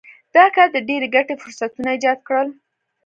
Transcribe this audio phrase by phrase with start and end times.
[0.35, 2.47] دا کار د ډېرې ګټې فرصتونه ایجاد کړل.